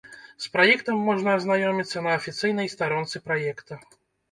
[0.45, 3.81] З праектам можна азнаёміцца на афіцыйнай старонцы праекта.